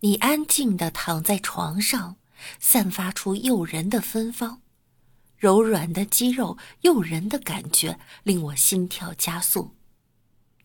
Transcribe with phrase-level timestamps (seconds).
[0.00, 2.16] 你安静地躺在床上，
[2.60, 4.60] 散发出诱人的芬芳，
[5.36, 9.74] 柔软的肌肉，诱人的感觉令我心跳加速。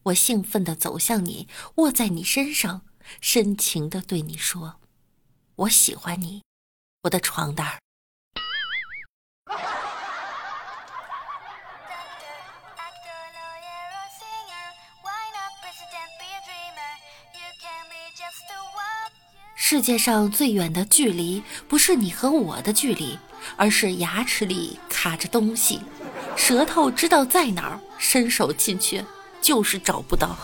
[0.04, 2.81] 我兴奋地走向你，卧在你身上，
[3.21, 4.79] 深情地对你说
[5.55, 6.43] ：“我喜欢你，
[7.04, 7.80] 我的床单儿。”
[19.71, 23.17] 世界上最远的距离，不是你和我的距离，
[23.55, 25.79] 而是牙齿里卡着东西，
[26.35, 29.02] 舌头知道在哪儿，伸手进去
[29.41, 30.35] 就是找不到。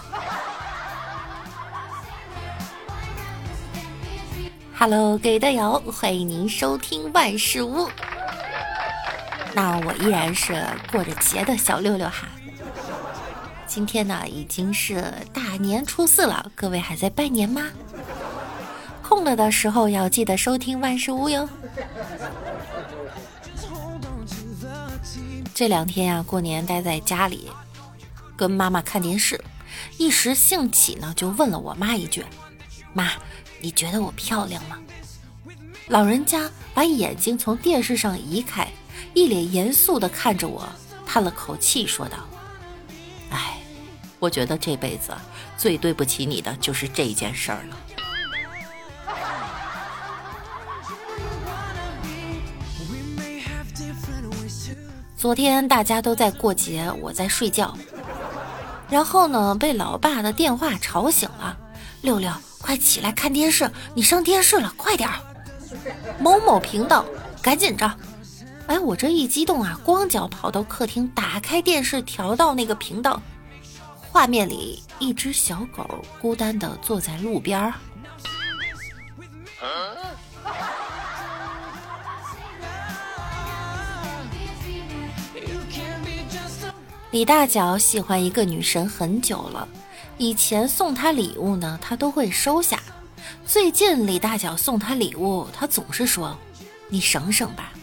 [4.78, 7.90] Hello，各位队友，欢迎您收听万事屋。
[9.54, 12.30] 那我依然是过着节的小六六哈。
[13.66, 17.64] 今天呢，已经是大年初四了，各位还在拜年吗？
[19.08, 21.48] 空了的时候要记得收听万事屋哟。
[25.54, 27.50] 这两天呀，过年待在家里，
[28.36, 29.42] 跟妈妈看电视，
[29.98, 32.26] 一时兴起呢，就问了我妈一句
[32.92, 33.14] ：“妈，
[33.62, 34.78] 你觉得我漂亮吗？”
[35.88, 38.68] 老人家把眼睛从电视上移开，
[39.14, 40.68] 一脸严肃地看着我，
[41.06, 42.18] 叹了口气说道
[43.32, 43.58] ：“哎，
[44.20, 45.14] 我觉得这辈子
[45.58, 47.78] 最对不起你的就是这件事儿了。”
[55.18, 57.76] 昨天大家都在过节，我在睡觉，
[58.88, 61.58] 然后呢被老爸的电话吵醒了。
[62.02, 63.70] 六六，快起来看电视！
[63.96, 65.16] 你上电视了，快点儿！
[66.20, 67.04] 某某频道，
[67.42, 67.92] 赶紧着！
[68.68, 73.20] 哎，我这一激动啊，光脚跑到客厅，打开电视，调到那个频道，
[74.12, 77.74] 画面里一只小狗孤单的坐在路边儿。
[87.18, 89.68] 李大脚喜欢一个女神很久了，
[90.20, 92.80] 以前送她礼物呢，她都会收下。
[93.44, 96.38] 最近李大脚送她礼物，她总是说
[96.90, 97.74] ：“你省省吧。”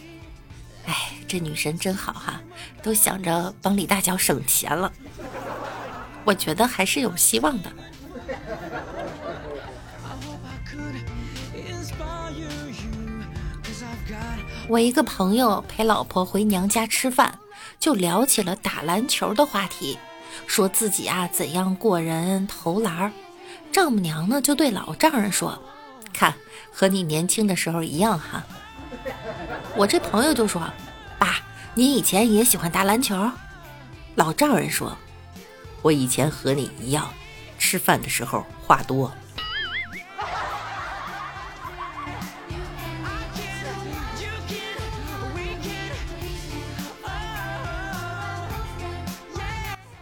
[0.87, 2.39] 哎，这女神真好哈，
[2.81, 4.89] 都想着帮李大脚省钱了。
[6.23, 7.69] 我觉得还是有希望的。
[14.67, 17.39] 我一个朋友陪老婆回娘家吃饭。
[17.79, 19.97] 就聊起了打篮球的话题，
[20.47, 23.11] 说自己啊怎样过人投篮儿。
[23.71, 25.61] 丈母娘呢就对老丈人说
[26.13, 26.33] ：“看
[26.71, 28.43] 和你年轻的时候一样哈。
[29.75, 30.61] ”我这朋友就说
[31.19, 31.37] ：“爸，
[31.75, 33.29] 您以前也喜欢打篮球？”
[34.15, 34.97] 老丈人说
[35.83, 37.09] ：“我以前和你一样，
[37.59, 39.11] 吃饭的时候话多。”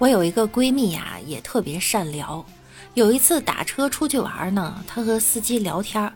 [0.04, 2.46] 我有一个闺蜜呀，也特别善聊。
[2.94, 6.12] 有一次打车出去玩呢，她和司机聊天，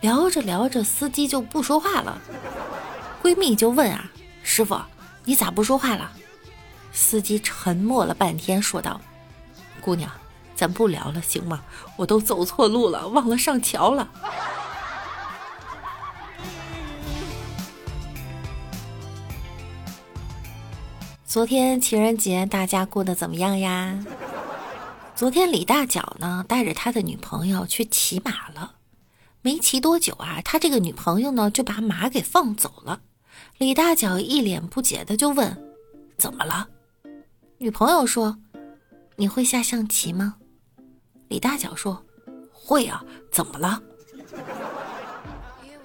[0.00, 2.22] 聊着聊着，司机就不说话了。
[3.20, 4.08] 闺蜜就问啊
[4.44, 4.80] ：“师傅，
[5.24, 6.12] 你咋不说话了？”
[6.94, 9.00] 司机沉默了半天，说道
[9.82, 10.08] ：“姑娘，
[10.54, 11.62] 咱不聊了，行吗？
[11.96, 14.08] 我都走错路了，忘了上桥了。”
[21.32, 24.04] 昨天情人节，大家过得怎么样呀？
[25.16, 28.74] 昨天李大脚呢带着他的女朋友去骑马了，
[29.40, 33.00] 没骑多久啊，他这个女朋友呢就把马给放走了。
[33.56, 35.56] 李大脚一脸不解的就问
[36.20, 36.68] ：“怎么了？”
[37.56, 38.36] 女朋友说
[39.16, 40.34] ：“你会下象棋吗？”
[41.28, 42.04] 李大脚说
[42.52, 43.82] ：“会啊，怎么了？”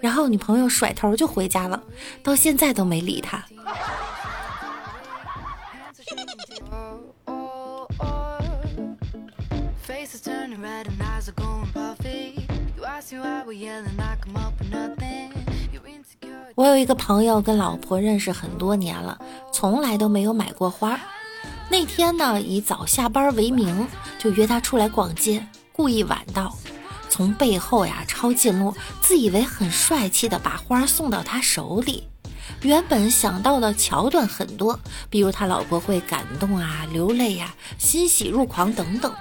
[0.02, 1.82] 然后女朋友甩头就回家了，
[2.22, 3.46] 到现在都没理他。
[16.56, 19.20] 我有一个朋友跟老婆认识很多年了，
[19.54, 21.00] 从来都没有买过花。
[21.70, 23.88] 那天呢，以早下班为名，
[24.18, 26.58] 就约他出来逛街，故意晚到，
[27.08, 32.08] 从背后呀抄近路，自以为很帅气的把花送到他手里。
[32.62, 34.80] 原本想到的桥段很多，
[35.12, 39.14] 比如他老婆会感动啊、流泪呀、欣喜若狂等等。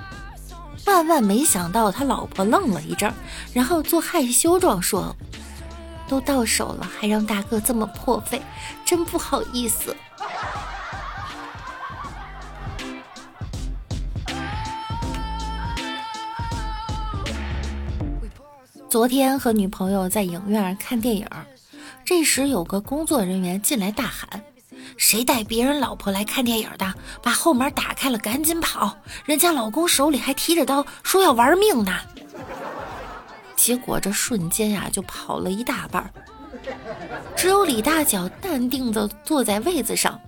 [0.86, 3.12] 万万没想到，他老婆愣了一阵，
[3.52, 5.14] 然后做害羞状说
[6.08, 8.40] ：“都到手了，还让大哥这么破费，
[8.84, 9.94] 真不好意思。”
[18.88, 21.28] 昨天和女朋友在影院看电影，
[22.04, 24.42] 这时有个工作人员进来大喊
[25.08, 26.94] ：“谁带别人老婆来看电影的？
[27.22, 28.98] 把后门打开了，赶紧跑！
[29.24, 31.96] 人家老公手里还提着刀，说要玩命呢。”
[33.54, 36.12] 结果这瞬间呀，就跑了一大半，
[37.36, 40.20] 只有李大脚淡定地坐在位子上。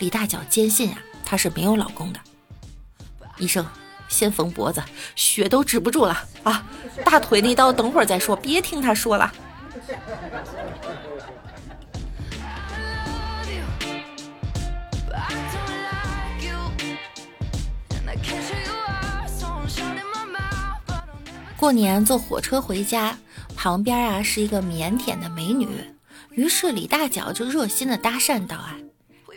[0.00, 2.18] 李大脚坚信啊，她是没有老公的。
[3.38, 3.64] 医生。
[4.08, 4.82] 先缝脖子，
[5.14, 6.64] 血都止不住了啊！
[7.04, 9.32] 大腿那刀等会儿再说，别听他说了。
[21.56, 23.16] 过年坐火车回家，
[23.56, 25.66] 旁边啊是一个腼腆的美女，
[26.32, 28.76] 于是李大脚就热心的搭讪道：“啊，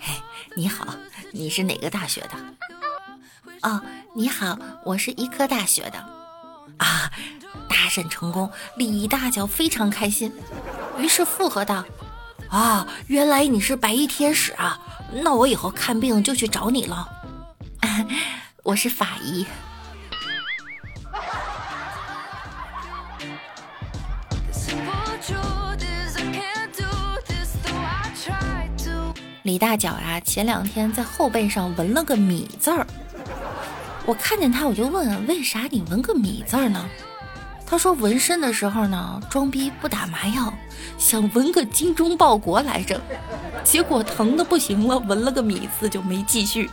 [0.01, 0.13] 嘿，
[0.57, 0.93] 你好，
[1.31, 2.31] 你是哪个大学的？”
[3.63, 3.81] 哦，
[4.13, 5.99] 你好，我是医科大学的，
[6.79, 7.09] 啊，
[7.69, 10.33] 搭讪成功，李大脚非常开心，
[10.97, 11.85] 于是附和道
[12.51, 14.77] ：“啊，原来你是白衣天使啊，
[15.11, 17.07] 那我以后看病就去找你了。
[18.63, 19.45] 我是法医。”
[29.43, 32.85] 李大脚呀，前两天在后背上纹了个米字儿。
[34.05, 36.85] 我看见他，我就问：为啥你纹个米字儿呢？
[37.69, 40.53] 他说纹身的时候呢，装逼不打麻药，
[40.97, 42.99] 想纹个精忠报国来着，
[43.61, 46.69] 结果疼的不行了，纹了个米字就没继续。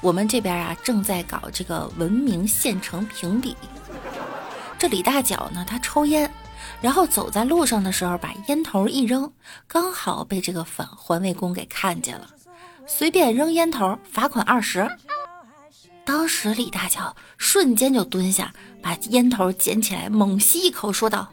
[0.00, 3.56] 我们这边啊，正在搞这个文明县城评比。
[4.78, 6.30] 这李大脚呢，他抽烟。
[6.80, 9.32] 然后走在路上的时候，把烟头一扔，
[9.66, 12.28] 刚好被这个反环卫工给看见了。
[12.86, 14.88] 随便扔烟头，罚款二十。
[16.04, 21.28] 当时李大脚瞬间就蹲下，把烟头捡起来，猛吸一口，说道：“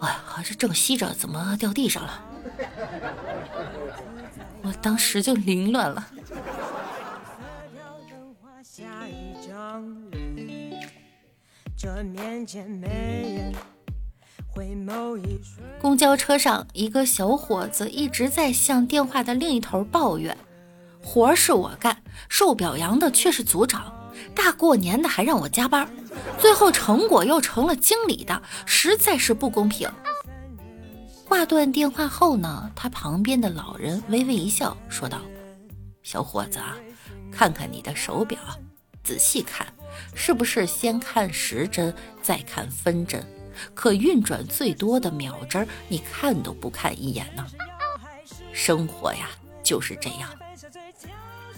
[0.00, 2.24] 哎呀，这正吸着，怎么掉地上了？”
[4.62, 6.06] 我当时就凌乱了。
[11.82, 13.52] 这面前没人。
[15.80, 20.38] 公交车上，一个小伙子一直在向电话的另一头抱怨
[21.02, 23.92] ：“活是我干，受表扬的却是组长，
[24.32, 25.90] 大过年的还让我加班，
[26.38, 29.90] 最后成果又成了经理的，实在是不公平。”
[31.26, 35.18] 挂断电话后呢，他旁边的老人微微一笑，说道
[36.04, 36.60] ：“小伙子，
[37.32, 38.38] 看看你的手表，
[39.02, 39.66] 仔细看，
[40.14, 43.24] 是不是先看时针，再看分针？”
[43.74, 47.46] 可运转最多的秒针，你看都不看一眼呢。
[48.52, 49.28] 生活呀，
[49.62, 50.28] 就是这样。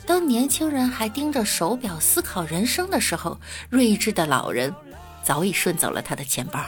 [0.05, 3.39] 当年轻人还盯着手表思考人生的时候，
[3.71, 4.75] 睿智的老人
[5.23, 6.61] 早已顺走了他的钱包。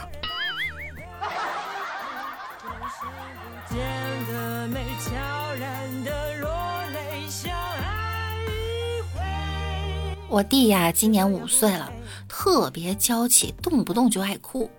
[10.29, 11.89] 我弟呀，今年五岁了，
[12.27, 14.69] 特别娇气，动不动就爱哭。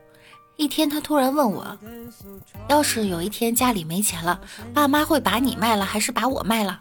[0.56, 1.78] 一天，他突然问我
[2.68, 4.38] ：“要是有一天家里没钱了，
[4.74, 6.78] 爸妈会把你卖了，还是把我卖了？”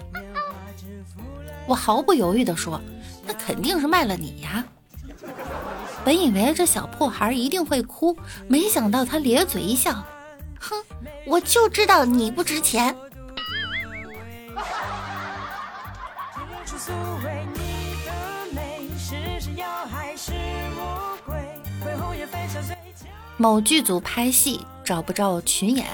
[1.65, 2.81] 我毫不犹豫地说
[3.25, 4.65] ：“那肯定是卖了你呀！”
[6.03, 10.03] 本以为这小破孩一定会哭，没想到他咧嘴一笑
[10.59, 10.75] ：“哼，
[11.25, 12.94] 我就知道你不值钱。”
[23.37, 25.85] 某剧组拍戏找不着群演，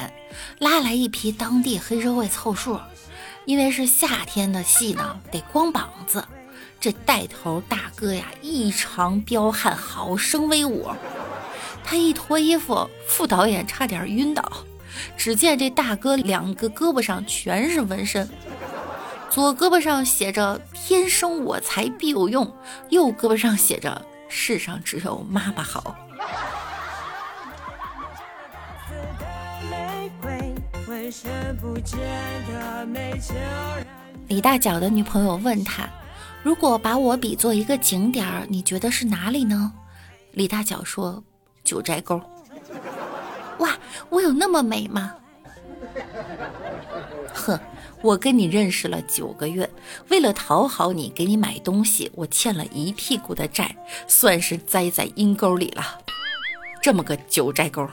[0.59, 2.79] 拉来一批当地黑社会凑数。
[3.45, 6.23] 因为是夏天的戏呢，得光膀子。
[6.79, 10.89] 这带头大哥呀，异常彪悍，好生威武。
[11.83, 14.49] 他一脱衣服，副导演差点晕倒。
[15.17, 18.29] 只见这大哥两个胳膊上全是纹身，
[19.29, 22.49] 左胳膊上写着“天生我材必有用”，
[22.89, 25.95] 右胳膊上写着“世上只有妈妈好”。
[34.29, 35.85] 李大脚的女朋友问他
[36.41, 39.73] ：“如果把我比作一个景点儿，你觉得是哪里呢？”
[40.31, 41.21] 李大脚说
[41.61, 42.21] ：“九寨沟。”
[43.59, 43.77] 哇，
[44.09, 45.13] 我有那么美吗？
[47.33, 47.59] 哼，
[48.01, 49.69] 我跟你认识了九个月，
[50.07, 53.75] 为了讨好你，给你买东西，我欠了一屁股的债，
[54.07, 55.83] 算是栽在阴沟里了。
[56.81, 57.85] 这么个九寨沟。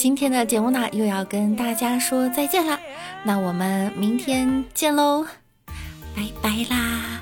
[0.00, 2.80] 今天的节目呢又要跟大家说再见了，
[3.22, 5.26] 那我们明天见喽，
[6.16, 7.20] 拜拜啦。